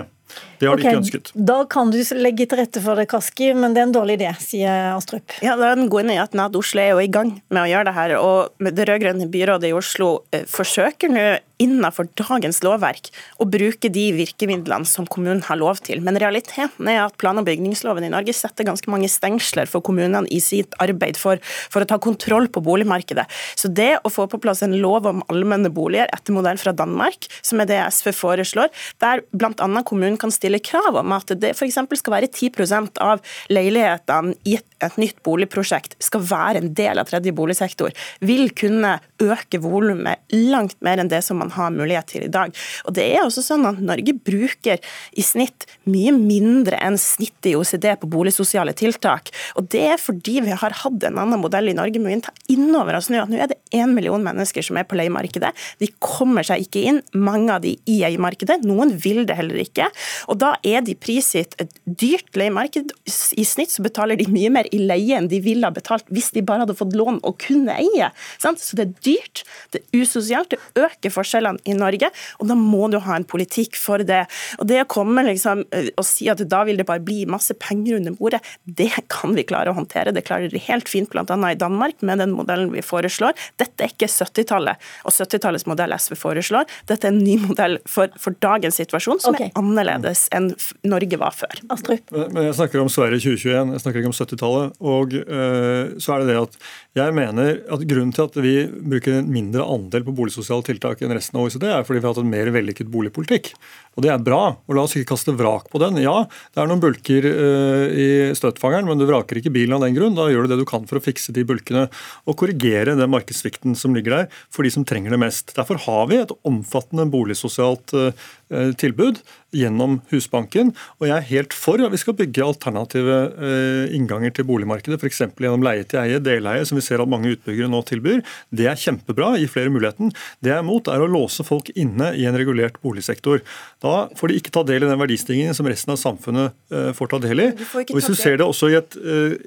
Det 0.60 0.70
har 0.70 0.78
de 0.78 0.86
ikke 0.86 1.00
ønsket. 1.00 1.32
Da 1.48 1.58
kan 1.70 1.92
du 1.94 1.98
legge 2.18 2.48
til 2.50 2.60
rette 2.60 2.82
for 2.82 2.98
det, 3.00 3.08
Kaski, 3.12 3.52
men 3.58 3.76
det 3.76 3.82
er 3.82 3.88
en 3.90 3.96
dårlig 3.96 4.18
idé, 4.20 4.32
sier 4.42 4.92
Astrup. 4.94 5.38
Ja, 5.46 5.56
Den 5.60 5.90
gode 5.90 6.10
nyheten 6.10 6.42
er 6.42 6.50
at 6.50 6.58
Oslo 6.58 6.82
er 6.82 6.94
jo 6.94 7.04
i 7.04 7.12
gang 7.12 7.36
med 7.50 7.62
å 7.64 7.70
gjøre 7.70 7.90
det 7.90 7.96
her. 7.98 8.16
og 8.20 8.70
Det 8.78 8.88
rød-grønne 8.90 9.30
byrådet 9.34 9.70
i 9.70 9.76
Oslo 9.78 10.10
eh, 10.32 10.46
forsøker 10.50 11.14
nå 11.14 11.26
innenfor 11.62 12.08
dagens 12.20 12.62
lovverk 12.66 13.12
å 13.42 13.48
bruke 13.50 13.90
de 13.92 14.06
virkemidlene 14.16 14.88
som 14.90 15.08
kommunen 15.08 15.44
har 15.48 15.60
lov 15.60 15.82
til. 15.86 16.02
Men 16.04 16.20
realiteten 16.22 16.90
er 16.92 17.04
at 17.06 17.18
plan- 17.22 17.40
og 17.40 17.48
bygningsloven 17.48 18.08
i 18.08 18.12
Norge 18.14 18.36
setter 18.36 18.68
ganske 18.68 18.92
mange 18.92 19.10
stengsler 19.12 19.70
for 19.70 19.84
kommunene 19.86 20.28
i 20.34 20.42
sitt 20.44 20.76
arbeid 20.84 21.20
for, 21.20 21.40
for 21.72 21.84
å 21.84 21.90
ta 21.90 22.00
kontroll 22.02 22.50
på 22.52 22.64
boligmarkedet. 22.66 23.28
Så 23.56 23.72
det 23.72 23.96
å 24.04 24.12
få 24.12 24.28
på 24.32 24.40
plass 24.42 24.64
en 24.66 24.76
lov 24.82 25.08
om 25.10 25.24
allmenne 25.32 25.72
boliger 25.74 26.12
etter 26.16 26.36
modell 26.36 26.60
fra 26.62 26.76
Danmark, 26.76 27.30
som 27.42 27.62
er 27.62 27.70
det 27.70 27.82
SV 27.94 28.12
foreslår, 28.16 28.72
der 29.04 29.24
bl.a. 29.32 29.68
kommunen 29.88 30.20
kan 30.22 30.34
stille 30.34 30.62
krav 30.64 31.00
om 31.02 31.16
at 31.16 31.34
det 31.40 31.54
f.eks. 31.56 31.80
skal 32.02 32.18
være 32.18 32.32
10% 32.32 33.02
av 33.04 33.24
leilighetene 33.54 34.36
i 34.46 34.58
et, 34.60 34.68
et 34.84 34.98
nytt 35.02 35.22
boligprosjekt 35.26 35.96
skal 36.04 36.24
være 36.26 36.62
en 36.62 36.74
del 36.78 37.00
av 37.02 37.10
tredje 37.10 37.34
boligsektor, 37.36 37.94
vil 38.26 38.50
kunne 38.58 38.98
øke 39.24 39.62
volumet 39.64 40.24
langt 40.34 40.78
mer 40.86 41.02
enn 41.02 41.12
det 41.12 41.22
som 41.26 41.40
man 41.42 41.45
har 41.56 41.74
mulighet 41.76 42.10
til 42.12 42.26
i 42.26 42.32
dag. 42.32 42.54
Og 42.86 42.96
det 42.98 43.06
er 43.14 43.24
også 43.24 43.44
sånn 43.46 43.66
at 43.70 43.82
Norge 43.84 44.16
bruker 44.16 44.82
i 45.14 45.26
snitt 45.26 45.68
mye 45.90 46.14
mindre 46.16 46.80
enn 46.82 46.98
snittet 47.02 47.52
i 47.52 47.56
OCD 47.58 47.88
på 48.02 48.10
boligsosiale 48.12 48.74
tiltak. 48.78 49.32
Og 49.60 49.70
det 49.74 49.84
er 49.94 50.02
fordi 50.02 50.40
vi 50.46 50.56
har 50.56 50.78
hatt 50.82 51.06
en 51.08 51.20
annen 51.22 51.42
modell 51.42 51.70
i 51.72 51.78
Norge. 51.78 52.02
Men 52.02 52.16
vi 52.16 52.26
tar 52.26 52.36
inn 52.52 52.70
over 52.76 52.98
oss 52.98 53.12
nå 53.12 53.22
at 53.22 53.32
nå 53.32 53.40
er 53.42 53.52
det 53.52 53.60
én 53.76 53.94
million 53.96 54.24
mennesker 54.24 54.66
som 54.66 54.80
er 54.80 54.88
på 54.88 54.98
leiemarkedet. 55.00 55.52
De 55.82 55.90
kommer 56.04 56.46
seg 56.48 56.66
ikke 56.66 56.86
inn, 56.90 57.02
mange 57.14 57.54
av 57.54 57.64
de 57.66 57.76
i 57.92 58.00
eiemarkedet. 58.08 58.62
Noen 58.68 58.96
vil 59.02 59.24
det 59.28 59.38
heller 59.38 59.60
ikke. 59.62 59.90
Og 60.32 60.40
da 60.42 60.56
er 60.66 60.84
de 60.86 60.98
prisgitt 60.98 61.56
et 61.62 61.74
dyrt 61.86 62.32
leiemarked. 62.38 62.94
I 63.06 63.46
snitt 63.48 63.74
så 63.74 63.86
betaler 63.86 64.20
de 64.20 64.28
mye 64.32 64.52
mer 64.54 64.70
i 64.76 64.82
leie 64.82 65.18
enn 65.18 65.30
de 65.32 65.42
ville 65.44 65.66
ha 65.66 65.74
betalt 65.74 66.08
hvis 66.14 66.32
de 66.36 66.44
bare 66.46 66.66
hadde 66.66 66.78
fått 66.78 66.96
lån 66.98 67.22
og 67.26 67.38
kunne 67.44 67.76
eie. 67.78 68.12
Sant? 68.42 68.62
Så 68.64 68.78
det 68.80 68.88
er 68.88 68.96
dyrt, 69.06 69.44
det 69.74 69.82
er 69.84 70.04
usosialt, 70.04 70.56
det 70.56 70.86
øker 70.86 71.14
forskjellene 71.36 71.62
i 71.70 71.78
Norge, 71.78 72.12
og 72.40 72.50
da 72.50 72.58
må 72.58 72.90
du 72.92 73.00
ha 73.04 73.20
en 73.20 73.28
politikk 73.28 73.78
for 73.80 74.04
det. 74.06 74.26
Og 74.60 74.68
det 74.70 74.82
å 74.84 74.90
komme 74.90 75.26
liksom, 75.28 75.66
eh, 75.76 75.92
og 75.96 76.08
si 76.08 76.30
at 76.32 76.42
da 76.50 76.64
vil 76.68 76.80
det 76.80 76.88
bare 76.88 77.04
bli 77.04 77.26
masse 77.30 77.54
penger 77.60 78.00
under 78.00 78.16
bordet, 78.18 78.42
det 78.66 78.92
kan 79.12 79.36
vi 79.36 79.46
klare 79.48 79.72
å 79.72 79.78
håndtere. 79.78 80.14
Det 80.16 80.26
klarer 80.28 80.52
de 80.52 80.62
helt 80.68 80.90
fint 80.90 81.10
bl.a. 81.12 81.26
i 81.26 81.60
Danmark 81.60 82.02
med 82.02 82.20
den 82.24 82.36
modellen 82.36 82.72
vi 82.74 82.84
foreslår. 82.86 83.36
Dette 83.62 83.86
er 83.86 83.94
ikke 83.94 84.10
70-tallet 84.12 84.82
og 85.06 85.14
70-tallets 85.14 85.68
modell 85.70 85.94
SV 85.96 86.18
foreslår. 86.20 86.70
Dette 86.90 87.10
er 87.10 87.14
en 87.14 87.24
ny 87.24 87.38
modell 87.44 87.80
for, 87.90 88.12
for 88.22 88.36
dagens 88.44 88.80
situasjon, 88.82 89.22
som 89.24 89.36
okay. 89.36 89.52
er 89.52 89.60
annerledes 89.60 90.06
annerledes 90.06 90.28
enn 90.36 90.52
Norge 90.88 91.20
var 91.20 91.34
før. 91.36 91.62
Astrup? 91.74 92.12
Men 92.12 92.48
Jeg 92.50 92.58
snakker 92.58 92.82
om 92.82 92.90
Sverige 92.92 93.22
2021, 93.24 93.74
jeg 93.76 93.84
snakker 93.84 94.02
ikke 94.02 94.12
om 94.12 94.18
70-tallet. 94.18 94.76
Og 94.80 95.16
øh, 95.22 95.96
så 96.00 96.16
er 96.16 96.24
det 96.24 96.28
det 96.32 96.40
at 96.42 96.58
jeg 96.96 97.16
mener 97.16 97.60
at 97.76 97.86
grunnen 97.90 98.14
til 98.16 98.24
at 98.28 98.38
vi 98.40 98.56
bruker 98.72 99.20
en 99.20 99.32
mindre 99.32 99.66
andel 99.66 100.06
på 100.06 100.16
boligsosiale 100.16 100.64
tiltak 100.64 101.02
enn 101.04 101.12
resten 101.16 101.25
av 101.34 101.48
OECD, 101.48 101.66
er 101.66 101.88
fordi 101.88 102.02
vi 102.02 102.06
har 102.06 102.14
hatt 102.14 102.22
en 102.22 102.30
mer 102.30 102.52
vellykket 102.54 102.92
boligpolitikk. 102.94 103.56
Og 103.96 104.04
det 104.04 104.12
er 104.12 104.22
bra. 104.22 104.58
og 104.60 104.76
La 104.76 104.84
oss 104.84 104.94
ikke 104.98 105.14
kaste 105.14 105.34
vrak 105.34 105.70
på 105.72 105.80
den. 105.82 105.98
Ja, 106.04 106.28
det 106.54 106.62
er 106.62 106.70
noen 106.70 106.84
bulker 106.84 107.26
uh, 107.26 107.86
i 107.90 108.08
støtfangeren, 108.36 108.86
men 108.90 109.00
du 109.00 109.08
vraker 109.08 109.40
ikke 109.40 109.54
bilen 109.56 109.78
av 109.78 109.86
den 109.86 109.96
grunn. 109.96 110.18
Da 110.18 110.28
gjør 110.30 110.46
du 110.46 110.54
det 110.54 110.60
du 110.62 110.68
kan 110.68 110.86
for 110.90 111.00
å 111.00 111.04
fikse 111.04 111.34
de 111.36 111.46
bulkene 111.48 111.88
og 112.28 112.38
korrigere 112.42 112.98
den 113.00 113.14
markedssvikten 113.14 113.78
som 113.80 113.96
ligger 113.96 114.20
der 114.20 114.42
for 114.54 114.68
de 114.68 114.74
som 114.76 114.86
trenger 114.88 115.16
det 115.16 115.22
mest. 115.24 115.56
Derfor 115.56 115.80
har 115.88 116.12
vi 116.12 116.20
et 116.20 116.36
omfattende 116.46 117.08
boligsosialt 117.14 117.96
uh, 117.96 118.28
tilbud 118.52 119.24
gjennom 119.56 120.00
Husbanken. 120.12 120.72
Og 121.00 121.08
jeg 121.10 121.16
er 121.16 121.28
helt 121.30 121.56
for 121.56 121.82
at 121.84 121.94
vi 121.94 122.00
skal 122.02 122.18
bygge 122.18 122.44
alternative 122.46 123.18
uh, 123.36 123.96
innganger 123.96 124.34
til 124.36 124.48
boligmarkedet, 124.50 125.00
f.eks. 125.00 125.24
gjennom 125.40 125.64
leie 125.66 125.86
til 125.88 126.02
eie, 126.02 126.22
deleie, 126.24 126.66
som 126.68 126.80
vi 126.80 126.84
ser 126.86 127.04
at 127.04 127.12
mange 127.12 127.32
utbyggere 127.36 127.72
nå 127.72 127.82
tilbyr. 127.88 128.22
Det 128.56 128.68
er 128.72 128.80
kjempebra, 128.80 129.36
gir 129.40 129.52
flere 129.52 129.74
muligheten. 129.74 130.12
Det 130.44 130.52
jeg 130.52 130.60
er 130.60 130.66
imot, 130.66 130.90
er 130.92 131.04
å 131.04 131.10
låse 131.10 131.46
folk 131.48 131.72
inne 131.76 132.12
i 132.20 132.28
en 132.30 132.38
regulert 132.38 132.80
boligsektor. 132.84 133.44
Da 133.84 133.96
får 134.18 134.32
de 134.32 134.40
ikke 134.42 134.54
ta 134.56 134.66
del 134.68 134.86
i 134.86 134.90
den 134.90 135.02
verdistigningen 135.02 135.56
som 135.58 135.70
resten 135.70 135.96
av 135.96 136.02
samfunnet 136.02 136.56
uh, 136.74 136.92
får 136.96 137.14
ta 137.16 137.22
del 137.24 137.48
i. 137.48 137.50
Og 137.86 137.96
Hvis 137.98 138.12
du 138.12 138.18
ser 138.18 138.40
det 138.42 138.48
også 138.48 138.72
i 138.72 138.78
et, 138.80 138.98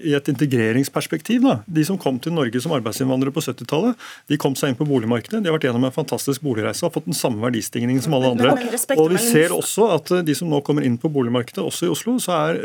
i 0.08 0.14
et 0.16 0.32
integreringsperspektiv, 0.32 1.44
da. 1.44 1.58
de 1.66 1.84
som 1.86 1.98
kom 2.00 2.18
til 2.22 2.34
Norge 2.36 2.60
som 2.62 2.74
arbeidsinnvandrere 2.76 3.34
på 3.34 3.42
70-tallet, 3.44 3.98
de 4.30 4.38
kom 4.40 4.56
seg 4.58 4.72
inn 4.72 4.78
på 4.78 4.86
boligmarkedet. 4.88 5.42
De 5.42 5.50
har 5.50 5.56
vært 5.56 5.68
gjennom 5.68 5.86
en 5.88 5.94
fantastisk 5.94 6.44
boligreise 6.44 6.84
og 6.84 6.90
har 6.90 6.96
fått 6.96 7.08
den 7.10 7.16
samme 7.16 7.42
verdistigningen 7.44 8.02
som 8.04 8.16
alle 8.16 8.32
andre. 8.34 8.54
Og 8.96 9.12
vi 9.12 9.20
ser 9.20 9.52
også 9.54 9.90
at 9.96 10.12
uh, 10.14 10.22
de 10.24 10.36
som 10.38 10.48
nå 10.50 10.62
kommer 10.66 10.86
inn 10.86 10.96
på 11.00 11.10
boligmarkedet, 11.12 11.62
også 11.64 11.88
i 11.88 11.92
Oslo, 11.92 12.16
så 12.22 12.34
er 12.38 12.58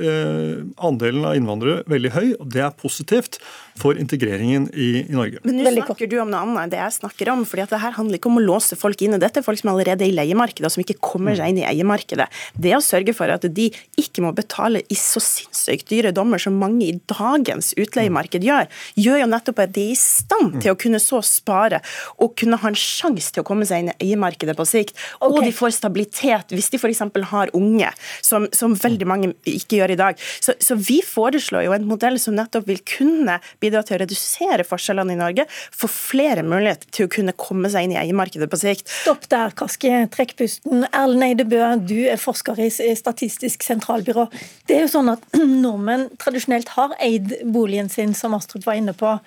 andelen 0.83 1.25
av 1.27 1.37
innvandrere 1.37 1.83
veldig 1.89 2.11
høy. 2.13 2.27
og 2.39 2.47
Det 2.53 2.63
er 2.63 2.73
positivt 2.77 3.39
for 3.79 3.97
integreringen 3.97 4.67
i, 4.73 4.89
i 5.01 5.13
Norge. 5.13 5.41
Men 5.43 5.59
nå 5.59 5.71
snakker 5.73 6.09
du 6.09 6.17
om 6.21 6.29
noe 6.31 6.43
annet 6.45 6.61
enn 6.63 6.73
det 6.73 6.79
jeg 6.79 6.95
snakker 6.99 7.31
om. 7.33 7.43
fordi 7.49 7.65
at 7.65 7.73
det 7.73 7.81
her 7.81 7.95
handler 7.97 8.19
ikke 8.19 8.29
om 8.29 8.39
å 8.39 8.45
låse 8.45 8.77
folk 8.79 9.01
inne. 9.05 9.19
Dette 9.21 9.41
er 9.41 9.45
folk 9.45 9.59
som 9.59 9.73
allerede 9.73 10.05
er 10.05 10.11
i 10.11 10.15
leiemarkedet, 10.15 10.67
og 10.69 10.75
som 10.75 10.83
ikke 10.83 10.99
kommer 11.03 11.37
seg 11.37 11.51
inn 11.51 11.61
i 11.63 11.67
eiemarkedet. 11.67 12.29
Det 12.53 12.75
å 12.77 12.83
sørge 12.83 13.15
for 13.17 13.33
at 13.33 13.47
de 13.57 13.69
ikke 13.99 14.23
må 14.25 14.33
betale 14.37 14.83
i 14.93 14.97
så 14.99 15.21
sinnssykt 15.23 15.89
dyre 15.91 16.13
dommer 16.15 16.41
som 16.41 16.57
mange 16.59 16.85
i 16.87 16.97
dagens 17.09 17.73
utleiemarked 17.79 18.45
gjør, 18.45 18.69
gjør 18.99 19.23
jo 19.23 19.31
nettopp 19.33 19.63
at 19.65 19.73
de 19.75 19.87
er 19.89 19.95
i 19.95 19.99
stand 19.99 20.59
til 20.61 20.73
å 20.73 20.79
kunne 20.79 21.01
så 21.01 21.21
spare 21.25 21.81
og 22.21 22.37
kunne 22.39 22.59
ha 22.61 22.69
en 22.69 22.79
sjanse 22.79 23.33
til 23.33 23.43
å 23.43 23.47
komme 23.47 23.67
seg 23.67 23.83
inn 23.83 23.93
i 23.93 24.09
eiemarkedet 24.09 24.55
på 24.57 24.67
sikt. 24.69 24.97
Og 25.21 25.39
okay. 25.39 25.49
de 25.49 25.57
får 25.57 25.77
stabilitet 25.79 26.12
hvis 26.53 26.69
de 26.73 26.79
f.eks. 26.79 27.01
har 27.29 27.51
unge, 27.57 27.89
som, 28.21 28.47
som, 28.55 28.75
veldig 28.83 29.07
mange 29.07 29.31
ikke 29.49 29.79
gjør 29.79 29.93
i 29.93 29.99
dag. 29.99 30.19
Så, 30.43 30.55
så 30.59 30.77
vi 30.79 30.99
foreslår 31.05 31.67
jo 31.67 31.75
en 31.75 31.87
modell 31.87 32.19
som 32.21 32.35
nettopp 32.37 32.67
vil 32.69 32.81
kunne 32.87 33.39
bidra 33.63 33.83
til 33.85 33.97
å 33.97 34.01
redusere 34.03 34.65
forskjellene 34.67 35.15
i 35.15 35.19
Norge, 35.19 35.47
få 35.49 35.89
flere 35.91 36.45
mulighet 36.45 36.87
til 36.93 37.07
å 37.07 37.13
kunne 37.13 37.35
komme 37.37 37.71
seg 37.71 37.87
inn 37.87 37.95
i 37.95 37.99
eiemarkedet 38.01 38.49
på 38.51 38.59
sikt. 38.61 38.89
Stopp 39.03 39.27
der, 39.31 39.53
Kaski. 39.57 39.93
Trekk 40.13 40.35
pusten. 40.39 40.85
Erlend 40.91 41.27
Eide 41.27 41.47
Bø, 41.49 41.61
du 41.81 41.97
er 42.11 42.21
forsker 42.21 42.59
i 42.63 42.69
Statistisk 42.69 43.65
sentralbyrå. 43.65 44.27
Det 44.67 44.77
er 44.77 44.85
jo 44.85 44.93
sånn 44.95 45.13
at 45.13 45.25
nordmenn 45.63 46.09
tradisjonelt 46.21 46.73
har 46.77 46.95
eid 47.03 47.37
boligen 47.53 47.91
sin, 47.91 48.15
som 48.17 48.35
Astrup 48.37 48.67
var 48.67 48.79
inne 48.79 48.95
på. 48.97 49.17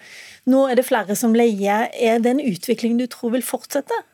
Nå 0.50 0.66
er 0.70 0.78
det 0.78 0.86
flere 0.86 1.16
som 1.18 1.34
leier. 1.36 1.88
Er 1.92 2.20
det 2.22 2.36
en 2.36 2.44
utvikling 2.44 3.00
du 3.00 3.08
tror 3.10 3.34
vil 3.34 3.46
fortsette? 3.46 4.04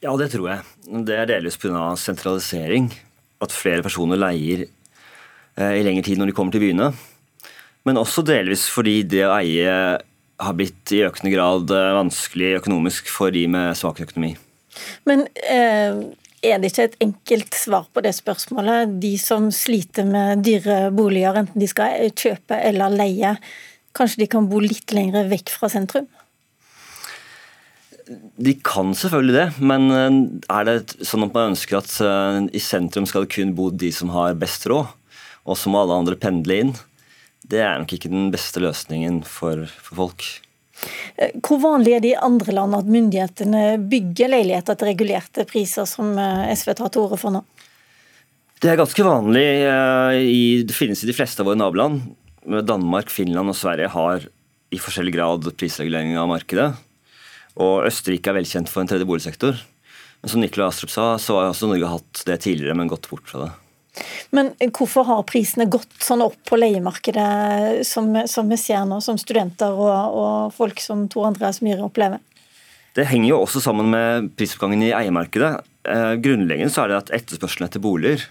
Ja, 0.00 0.14
det 0.16 0.30
tror 0.32 0.46
jeg. 0.48 0.64
Det 1.04 1.16
er 1.16 1.28
delvis 1.28 1.58
pga. 1.60 1.92
sentralisering. 2.00 2.88
At 3.40 3.52
flere 3.52 3.84
personer 3.84 4.20
leier 4.20 4.64
eh, 4.64 5.74
i 5.76 5.82
lengre 5.84 6.04
tid 6.06 6.20
når 6.20 6.30
de 6.30 6.36
kommer 6.36 6.54
til 6.54 6.64
byene. 6.64 6.90
Men 7.84 8.00
også 8.00 8.24
delvis 8.24 8.66
fordi 8.72 9.02
det 9.08 9.26
å 9.26 9.34
eie 9.38 9.74
har 10.40 10.56
blitt 10.56 10.92
i 10.96 11.02
økende 11.04 11.32
grad 11.34 11.72
eh, 11.76 11.92
vanskelig 11.98 12.56
økonomisk 12.62 13.12
for 13.12 13.32
de 13.34 13.44
med 13.52 13.76
svak 13.76 14.00
økonomi. 14.04 14.34
Men 15.08 15.26
eh, 15.44 16.00
er 16.40 16.60
det 16.60 16.70
ikke 16.70 16.86
et 16.88 17.00
enkelt 17.04 17.56
svar 17.60 17.88
på 17.92 18.04
det 18.04 18.14
spørsmålet? 18.16 18.96
De 19.02 19.12
som 19.20 19.50
sliter 19.52 20.08
med 20.08 20.44
dyre 20.46 20.86
boliger, 20.96 21.42
enten 21.42 21.60
de 21.60 21.68
skal 21.68 22.08
kjøpe 22.16 22.56
eller 22.56 22.96
leie, 22.96 23.34
kanskje 23.96 24.24
de 24.24 24.30
kan 24.32 24.48
bo 24.48 24.62
litt 24.64 24.96
lenger 24.96 25.28
vekk 25.28 25.52
fra 25.58 25.68
sentrum? 25.72 26.08
De 28.10 28.54
kan 28.66 28.90
selvfølgelig 28.96 29.34
det, 29.36 29.46
men 29.62 29.90
eh, 29.94 30.14
er 30.50 30.66
det 30.66 31.06
sånn 31.06 31.28
at 31.28 31.34
man 31.34 31.52
ønsker 31.52 31.78
at 31.78 31.92
eh, 32.02 32.38
i 32.58 32.62
sentrum 32.62 33.06
skal 33.06 33.26
det 33.26 33.34
kun 33.36 33.52
bo 33.54 33.68
de 33.70 33.92
som 33.94 34.10
har 34.14 34.38
best 34.38 34.66
råd, 34.70 34.88
og 35.46 35.58
så 35.58 35.70
må 35.70 35.84
alle 35.84 35.98
andre 36.02 36.18
pendle 36.18 36.56
inn? 36.64 36.72
Det 37.46 37.62
er 37.62 37.78
nok 37.78 37.94
ikke 37.94 38.10
den 38.10 38.32
beste 38.34 38.62
løsningen 38.62 39.22
for, 39.26 39.62
for 39.86 40.02
folk. 40.02 40.26
Eh, 41.22 41.36
hvor 41.38 41.62
vanlig 41.62 41.94
er 41.94 42.02
det 42.02 42.12
i 42.16 42.18
andre 42.18 42.56
land 42.56 42.80
at 42.80 42.90
myndighetene 42.90 43.64
bygger 43.92 44.34
leiligheter 44.34 44.80
til 44.80 44.90
regulerte 44.90 45.46
priser, 45.46 45.86
som 45.86 46.10
SV 46.18 46.74
tar 46.80 46.90
til 46.90 47.06
orde 47.06 47.20
for 47.20 47.38
nå? 47.38 47.46
Det 48.60 48.74
er 48.74 48.80
ganske 48.80 49.06
vanlig. 49.06 49.46
Det 50.68 50.74
finnes 50.76 51.00
i 51.00 51.08
de 51.08 51.16
fleste 51.16 51.40
av 51.40 51.48
våre 51.48 51.56
naboland. 51.56 52.02
Danmark, 52.44 53.08
Finland 53.08 53.54
og 53.54 53.56
Sverige 53.56 53.88
har 53.94 54.26
i 54.70 54.78
forskjellig 54.82 55.14
grad 55.14 55.46
prisregulering 55.56 56.18
av 56.20 56.28
markedet. 56.28 56.72
Og 57.60 57.86
Østerrike 57.88 58.32
er 58.32 58.40
velkjent 58.40 58.70
for 58.72 58.82
en 58.82 58.90
tredje 58.90 59.08
boligsektor. 59.08 59.58
Men 60.20 60.32
som 60.32 60.42
Nikolai 60.42 60.68
Astrup 60.68 60.92
sa, 60.92 61.14
så 61.20 61.38
har 61.38 61.50
også 61.50 61.68
Norge 61.68 61.88
hatt 61.88 62.22
det 62.28 62.40
tidligere, 62.44 62.76
men 62.76 62.90
gått 62.90 63.08
bort 63.10 63.28
fra 63.28 63.46
det. 63.46 63.50
Men 64.30 64.52
hvorfor 64.76 65.04
har 65.08 65.24
prisene 65.28 65.66
gått 65.70 65.92
sånn 66.04 66.22
opp 66.22 66.36
på 66.46 66.58
leiemarkedet 66.60 67.82
som, 67.86 68.12
som 68.30 68.48
vi 68.48 68.58
ser 68.60 68.84
nå, 68.88 69.00
som 69.04 69.18
studenter 69.20 69.74
og, 69.74 70.20
og 70.20 70.54
folk 70.56 70.80
som 70.82 71.08
Tor 71.10 71.30
Andreas 71.32 71.60
Myhre 71.64 71.88
opplever? 71.88 72.22
Det 72.96 73.06
henger 73.10 73.32
jo 73.32 73.42
også 73.44 73.62
sammen 73.62 73.90
med 73.92 74.30
prisoppgangen 74.38 74.82
i 74.86 74.94
eiemarkedet. 74.94 75.52
Eh, 75.90 76.14
grunnleggende 76.22 76.72
så 76.74 76.84
er 76.84 76.92
det 76.92 77.00
at 77.00 77.12
etterspørselen 77.20 77.68
etter 77.68 77.82
boliger, 77.82 78.24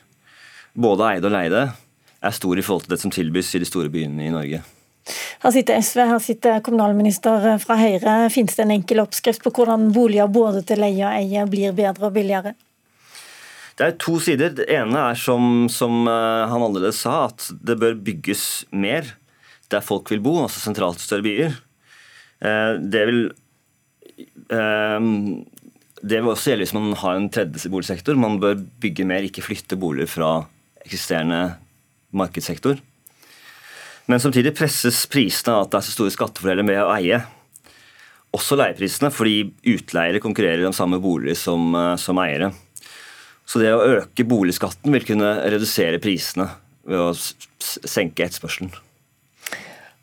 både 0.75 1.13
eide 1.13 1.29
og 1.29 1.35
leide, 1.35 1.63
er 2.19 2.35
stor 2.35 2.59
i 2.59 2.65
forhold 2.65 2.87
til 2.87 2.95
det 2.95 3.01
som 3.01 3.13
tilbys 3.13 3.53
i 3.55 3.63
de 3.63 3.67
store 3.67 3.91
byene 3.91 4.27
i 4.27 4.33
Norge. 4.33 4.61
Her 5.43 5.53
sitter 5.55 5.79
SV, 5.81 5.99
her 6.11 6.21
sitter 6.21 6.63
kommunalminister 6.65 7.45
fra 7.63 7.77
Høyre. 7.79 8.15
Finnes 8.33 8.57
det 8.57 8.65
en 8.65 8.73
enkel 8.75 9.01
oppskrift 9.03 9.43
på 9.45 9.53
hvordan 9.55 9.89
boliger 9.95 10.29
både 10.31 10.63
til 10.67 10.81
leie 10.83 11.05
og 11.07 11.15
eie 11.15 11.45
blir 11.49 11.75
bedre 11.77 12.09
og 12.09 12.17
billigere? 12.17 12.53
Det 13.79 13.85
er 13.87 13.95
to 14.01 14.17
sider. 14.19 14.51
Det 14.57 14.67
ene 14.75 15.05
er 15.13 15.19
som, 15.19 15.69
som 15.71 16.03
eh, 16.03 16.49
han 16.51 16.65
allerede 16.65 16.91
sa, 16.95 17.29
at 17.29 17.47
det 17.63 17.77
bør 17.79 17.95
bygges 17.95 18.65
mer 18.75 19.15
der 19.71 19.85
folk 19.85 20.09
vil 20.11 20.21
bo, 20.25 20.33
altså 20.43 20.59
sentralt 20.59 20.99
større 20.99 21.23
byer. 21.23 21.55
Eh, 22.43 22.73
det 22.83 23.05
vil 23.07 23.21
eh, 24.51 25.07
det 25.99 26.19
vil 26.19 26.31
også 26.31 26.51
gjelde 26.51 26.65
hvis 26.65 26.75
man 26.75 26.91
har 26.99 27.15
en 27.15 27.31
tredje 27.31 27.71
boligsektor. 27.71 28.19
Man 28.19 28.39
bør 28.43 28.59
bygge 28.83 29.07
mer, 29.07 29.23
ikke 29.23 29.43
flytte 29.43 29.79
boliger 29.79 30.11
fra 30.11 30.33
eksisterende 30.83 31.55
markedssektor. 32.15 32.79
Men 34.09 34.19
samtidig 34.19 34.55
presses 34.57 35.03
prisene 35.05 35.53
av 35.53 35.67
at 35.67 35.73
det 35.73 35.79
er 35.79 35.85
så 35.85 35.93
store 35.93 36.13
skattefordeler 36.15 36.65
med 36.65 36.79
å 36.81 36.89
eie. 36.95 37.19
Også 38.33 38.55
leieprisene, 38.57 39.11
fordi 39.13 39.43
utleiere 39.69 40.21
konkurrerer 40.23 40.65
om 40.65 40.73
samme 40.73 40.97
bolig 41.01 41.35
som, 41.37 41.75
eh, 41.77 41.95
som 42.01 42.17
eiere. 42.17 42.49
Så 43.45 43.61
det 43.61 43.69
å 43.69 43.85
øke 43.85 44.25
boligskatten 44.25 44.91
vil 44.93 45.05
kunne 45.05 45.29
redusere 45.45 46.01
prisene 46.01 46.49
ved 46.89 46.97
å 46.97 47.13
senke 47.59 48.25
etterspørselen. 48.25 48.73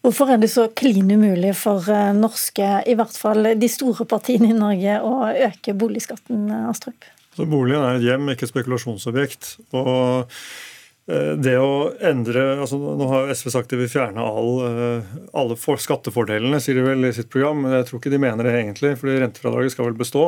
Hvorfor 0.02 0.30
er 0.30 0.38
det 0.38 0.52
så 0.54 0.68
klin 0.70 1.10
umulig 1.10 1.56
for 1.58 1.82
eh, 1.90 2.14
norske, 2.14 2.70
i 2.86 2.94
hvert 2.94 3.18
fall 3.18 3.58
de 3.58 3.68
store 3.68 4.06
partiene 4.06 4.52
i 4.52 4.58
Norge, 4.58 5.00
å 5.02 5.34
øke 5.50 5.74
boligskatten, 5.74 6.46
Astrup? 6.70 7.10
Så 7.34 7.42
boligen 7.50 7.82
er 7.82 7.98
et 7.98 8.06
hjem, 8.06 8.30
ikke 8.30 8.46
et 8.46 8.54
spekulasjonsobjekt. 8.54 9.56
og 9.74 10.30
Eh, 10.30 10.75
det 11.06 11.54
å 11.62 11.92
endre 12.02 12.42
altså 12.56 12.80
Nå 12.98 13.06
har 13.12 13.28
SV 13.30 13.52
sagt 13.54 13.70
de 13.70 13.78
vil 13.78 13.90
fjerne 13.90 14.22
all, 14.26 14.48
eh, 14.66 15.10
alle 15.38 15.54
skattefordelene, 15.54 16.58
sier 16.58 16.80
de 16.80 16.82
vel 16.82 17.06
i 17.06 17.12
sitt 17.14 17.30
program. 17.30 17.62
men 17.62 17.76
Jeg 17.76 17.86
tror 17.86 18.00
ikke 18.00 18.10
de 18.10 18.18
mener 18.18 18.42
det 18.42 18.54
egentlig, 18.58 18.96
fordi 18.98 19.20
rentefradraget 19.22 19.72
skal 19.76 19.86
vel 19.86 19.98
bestå. 20.00 20.24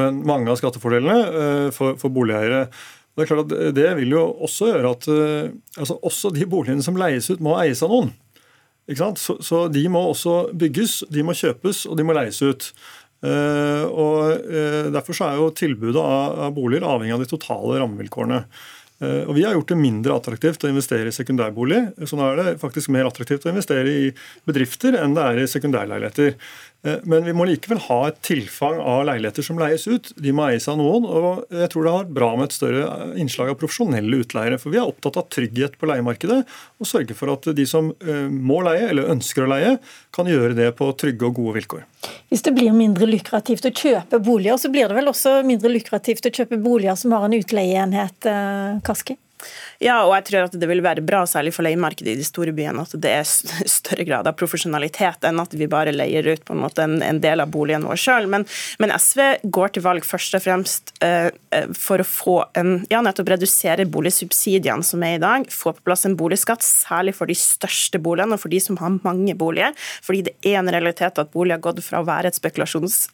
Men 0.00 0.22
mange 0.24 0.48
av 0.48 0.56
skattefordelene 0.56 1.18
eh, 1.28 1.70
for, 1.76 2.00
for 2.00 2.08
boligeiere 2.08 2.68
det 3.14 3.22
er 3.22 3.28
klart 3.30 3.52
at 3.52 3.74
det 3.76 3.90
vil 3.94 4.10
jo 4.10 4.22
også 4.42 4.72
gjøre 4.72 4.90
at 4.90 5.04
altså 5.78 5.94
også 6.02 6.32
de 6.34 6.48
boligene 6.50 6.82
som 6.82 6.96
leies 6.98 7.28
ut, 7.30 7.38
må 7.38 7.52
eies 7.60 7.78
av 7.86 7.92
noen. 7.92 8.08
Så, 8.90 9.36
så, 9.38 9.60
de 9.70 9.84
må 9.86 10.00
også 10.08 10.48
bygges, 10.50 11.04
de 11.14 11.22
må 11.22 11.30
kjøpes 11.38 11.84
og 11.86 11.94
de 11.94 12.08
må 12.08 12.16
leies 12.18 12.42
ut. 12.42 12.66
og 13.22 14.50
Derfor 14.90 15.20
er 15.28 15.38
jo 15.38 15.46
tilbudet 15.54 16.02
av 16.02 16.50
boliger 16.58 16.88
avhengig 16.90 17.14
av 17.14 17.22
de 17.22 17.30
totale 17.30 17.78
rammevilkårene. 17.84 18.42
Eh, 19.02 19.22
og 19.26 19.34
Vi 19.34 19.44
har 19.44 19.56
gjort 19.56 19.72
det 19.72 19.80
mindre 19.80 20.14
attraktivt 20.18 20.64
å 20.64 20.70
investere 20.70 21.10
i 21.10 21.14
sekundærbolig. 21.14 21.80
Så 22.06 22.18
nå 22.18 22.28
er 22.28 22.40
det 22.40 22.60
faktisk 22.62 22.92
mer 22.94 23.08
attraktivt 23.08 23.46
å 23.46 23.52
investere 23.52 23.90
i 23.90 24.12
bedrifter 24.46 24.98
enn 25.00 25.16
det 25.16 25.24
er 25.24 25.42
i 25.42 25.50
sekundærleiligheter. 25.50 26.38
Eh, 26.84 27.00
men 27.08 27.24
vi 27.24 27.32
må 27.36 27.46
likevel 27.48 27.80
ha 27.86 27.98
et 28.08 28.20
tilfang 28.24 28.78
av 28.80 29.04
leiligheter 29.08 29.46
som 29.46 29.58
leies 29.60 29.86
ut. 29.88 30.12
De 30.20 30.34
må 30.36 30.46
eies 30.48 30.66
av 30.68 30.78
noen. 30.80 31.06
og 31.08 31.44
Jeg 31.48 31.70
tror 31.72 31.86
det 31.86 31.94
har 31.96 32.12
bra 32.20 32.30
med 32.36 32.50
et 32.50 32.56
større 32.56 33.10
innslag 33.20 33.52
av 33.52 33.58
profesjonelle 33.60 34.20
utleiere. 34.24 34.60
For 34.60 34.74
vi 34.74 34.80
er 34.80 34.88
opptatt 34.88 35.18
av 35.20 35.28
trygghet 35.32 35.78
på 35.80 35.88
leiemarkedet 35.90 36.42
og 36.44 36.88
sørge 36.88 37.16
for 37.16 37.32
at 37.32 37.48
de 37.56 37.66
som 37.68 37.92
eh, 38.04 38.28
må 38.28 38.60
leie, 38.66 38.90
eller 38.90 39.10
ønsker 39.14 39.46
å 39.46 39.50
leie, 39.54 39.76
kan 40.14 40.28
gjøre 40.30 40.56
det 40.58 40.70
på 40.78 40.90
trygge 41.00 41.28
og 41.30 41.40
gode 41.40 41.58
vilkår. 41.58 41.84
Hvis 42.30 42.44
det 42.44 42.54
blir 42.56 42.74
mindre 42.76 43.08
lukrativt 43.08 43.66
å 43.68 43.72
kjøpe 43.72 44.20
boliger, 44.22 44.60
så 44.60 44.70
blir 44.72 44.90
det 44.90 44.98
vel 44.98 45.10
også 45.10 45.38
mindre 45.46 45.72
lukrativt 45.72 46.28
å 46.28 46.34
kjøpe 46.34 46.60
boliger 46.60 46.98
som 47.00 47.16
har 47.16 47.26
en 47.26 47.38
utleieenhet, 47.38 48.28
eh, 48.28 48.80
Kaski? 48.84 49.16
Ja, 49.82 49.98
og 50.06 50.14
jeg 50.16 50.26
tror 50.28 50.46
at 50.46 50.54
det 50.58 50.68
vil 50.70 50.82
være 50.84 51.02
bra, 51.04 51.24
særlig 51.28 51.52
for 51.56 51.66
leiemarkedet 51.66 52.14
i 52.14 52.18
de 52.20 52.26
store 52.26 52.54
byene, 52.56 52.84
at 52.84 52.94
det 53.02 53.10
er 53.10 53.26
større 53.78 54.06
grad 54.06 54.28
av 54.30 54.36
profesjonalitet 54.38 55.26
enn 55.26 55.42
at 55.42 55.54
vi 55.58 55.68
bare 55.70 55.94
leier 55.94 56.26
ut 56.30 56.44
på 56.46 56.54
en 56.54 56.62
måte 56.62 56.84
en, 56.84 57.00
en 57.04 57.20
del 57.22 57.42
av 57.42 57.50
boligen 57.54 57.86
vår 57.88 58.00
sjøl. 58.00 58.28
Men, 58.30 58.46
men, 58.82 58.94
SV 58.94 59.50
går 59.52 59.74
til 59.74 59.84
valg 59.84 60.06
først 60.06 60.38
og 60.38 60.44
fremst 60.44 60.94
eh, 61.04 61.30
for 61.76 62.00
å 62.00 62.06
få 62.06 62.36
en, 62.58 62.76
ja, 62.92 63.02
nettopp 63.04 63.34
redusere 63.34 63.86
boligsubsidiene 63.90 64.86
som 64.86 65.02
er 65.04 65.18
i 65.18 65.22
dag, 65.22 65.48
få 65.52 65.74
på 65.74 65.84
plass 65.90 66.06
en 66.08 66.16
boligskatt, 66.18 66.64
særlig 66.64 67.16
for 67.18 67.30
de 67.30 67.36
største 67.38 68.00
boligene 68.02 68.38
og 68.38 68.44
for 68.44 68.54
de 68.54 68.62
som 68.62 68.78
har 68.80 68.96
mange 69.04 69.34
boliger. 69.38 69.74
Fordi 70.04 70.24
det 70.30 70.36
er 70.46 70.60
en 70.60 70.72
realitet 70.72 71.18
at 71.20 71.32
bolig 71.34 71.56
har 71.56 71.64
gått 71.64 71.82
fra 71.84 72.00
å 72.00 72.08
være 72.08 72.30
et, 72.30 72.40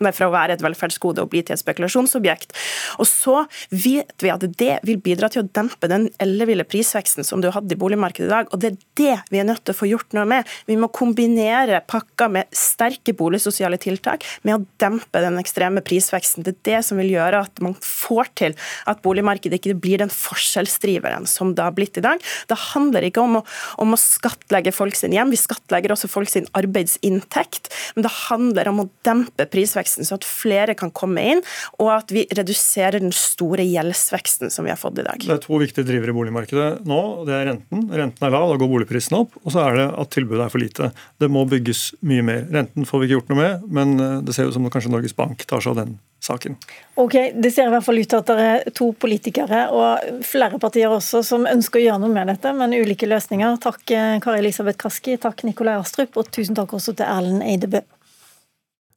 nei, 0.04 0.14
fra 0.14 0.28
å 0.28 0.34
være 0.34 0.58
et 0.58 0.64
velferdsgode 0.64 1.24
og 1.24 1.32
bli 1.32 1.42
til 1.42 1.56
et 1.56 1.62
spekulasjonsobjekt. 1.62 2.54
Og 3.00 3.08
så 3.08 3.44
vet 3.72 4.14
vi 4.20 4.32
at 4.32 4.44
det 4.60 4.78
vil 4.86 5.00
bidra 5.02 5.30
til 5.32 5.46
å 5.46 5.50
dempe 5.56 5.88
den 5.90 6.09
elleville 6.22 6.66
prisveksten 6.68 7.26
som 7.26 7.42
du 7.42 7.50
hadde 7.54 7.74
i 7.74 7.80
boligmarkedet 7.80 8.28
i 8.28 8.32
dag. 8.32 8.50
Og 8.50 8.62
det 8.62 8.72
er 8.72 8.78
det 9.00 9.16
vi 9.30 9.40
er 9.42 9.48
nødt 9.48 9.62
til 9.64 9.74
å 9.74 9.80
få 9.80 9.88
gjort 9.90 10.16
noe 10.16 10.26
med. 10.28 10.48
Vi 10.68 10.78
må 10.80 10.90
kombinere 10.94 11.82
pakker 11.90 12.32
med 12.32 12.50
sterke 12.56 13.14
boligsosiale 13.16 13.78
tiltak 13.80 14.26
med 14.46 14.56
å 14.56 14.64
dempe 14.82 15.22
den 15.22 15.38
ekstreme 15.40 15.82
prisveksten. 15.84 16.46
Det 16.46 16.56
er 16.56 16.60
det 16.70 16.82
som 16.88 17.00
vil 17.00 17.12
gjøre 17.14 17.44
at 17.46 17.62
man 17.64 17.76
får 17.84 18.32
til 18.40 18.56
at 18.90 19.02
boligmarkedet 19.04 19.60
ikke 19.60 19.78
blir 19.80 20.02
den 20.02 20.12
forskjellsdriveren 20.12 21.28
som 21.30 21.54
det 21.56 21.64
har 21.66 21.76
blitt 21.76 21.98
i 22.00 22.04
dag. 22.04 22.22
Det 22.50 22.58
handler 22.70 23.06
ikke 23.08 23.24
om 23.24 23.40
å, 23.40 23.44
om 23.82 23.94
å 23.94 24.00
skattlegge 24.00 24.74
folk 24.74 24.98
sin 24.98 25.14
hjem, 25.14 25.32
vi 25.32 25.40
skattlegger 25.40 25.94
også 25.94 26.10
folk 26.10 26.30
sin 26.32 26.48
arbeidsinntekt. 26.58 27.70
Men 27.96 28.06
det 28.06 28.14
handler 28.28 28.70
om 28.70 28.84
å 28.84 28.88
dempe 29.06 29.46
prisveksten, 29.50 30.06
så 30.06 30.18
at 30.18 30.26
flere 30.26 30.76
kan 30.78 30.92
komme 30.94 31.24
inn, 31.34 31.44
og 31.78 31.92
at 31.94 32.14
vi 32.14 32.26
reduserer 32.36 33.00
den 33.02 33.14
store 33.14 33.64
gjeldsveksten 33.66 34.52
som 34.52 34.66
vi 34.66 34.72
har 34.72 34.80
fått 34.80 35.00
i 35.02 35.06
dag. 35.06 35.22
Det 35.22 35.36
er 35.36 35.42
to 35.44 35.60
viktige 35.60 35.88
driver 36.00 36.12
i 36.12 36.16
boligmarkedet 36.16 36.68
nå, 36.88 37.00
det 37.28 37.34
er 37.36 37.48
renten. 37.50 37.86
Renten 37.92 38.26
er 38.26 38.32
lav, 38.34 38.48
da 38.50 38.58
går 38.60 38.70
boligprisene 38.72 39.20
opp. 39.22 39.36
Og 39.44 39.54
så 39.54 39.62
er 39.66 39.78
det 39.78 39.86
at 40.02 40.12
tilbudet 40.14 40.46
er 40.46 40.52
for 40.52 40.62
lite. 40.62 40.90
Det 41.20 41.28
må 41.32 41.44
bygges 41.48 41.90
mye 42.06 42.24
mer. 42.26 42.46
Renten 42.52 42.88
får 42.88 43.02
vi 43.02 43.08
ikke 43.08 43.18
gjort 43.18 43.32
noe 43.32 43.40
med, 43.40 43.68
men 43.78 43.94
eh, 44.00 44.16
det 44.26 44.36
ser 44.36 44.48
ut 44.48 44.56
som 44.56 44.68
kanskje 44.72 44.92
Norges 44.92 45.16
Bank 45.16 45.44
tar 45.48 45.62
seg 45.64 45.74
av 45.74 45.82
den 45.82 45.94
saken. 46.24 46.56
Ok, 47.00 47.16
Det 47.36 47.52
ser 47.54 47.70
i 47.70 47.74
hvert 47.74 47.86
fall 47.86 48.00
ut 48.00 48.10
til 48.10 48.20
at 48.20 48.32
det 48.32 48.48
er 48.48 48.74
to 48.76 48.90
politikere, 48.92 49.62
og 49.72 50.24
flere 50.26 50.60
partier 50.60 50.92
også, 50.92 51.22
som 51.26 51.48
ønsker 51.48 51.80
å 51.80 51.86
gjøre 51.86 52.02
noe 52.04 52.12
med 52.12 52.28
dette, 52.32 52.52
men 52.56 52.76
ulike 52.76 53.08
løsninger. 53.08 53.56
Takk 53.62 53.96
Kari 54.24 54.42
Elisabeth 54.42 54.80
Kaski, 54.80 55.16
takk 55.20 55.46
Nikolai 55.48 55.78
Astrup, 55.80 56.20
og 56.20 56.28
tusen 56.34 56.58
takk 56.58 56.76
også 56.76 56.96
til 56.98 57.08
Erlend 57.08 57.46
Eidebø. 57.46 57.84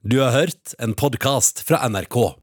Du 0.03 0.19
har 0.19 0.35
hørt 0.35 0.75
en 0.83 0.97
podkast 0.99 1.63
fra 1.63 1.79
NRK. 1.87 2.42